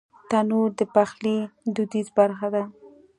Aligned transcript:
تنور 0.29 0.69
د 0.79 0.81
پخلي 0.93 1.37
دودیزه 1.75 2.11
برخه 2.17 2.47
ده 2.53 2.63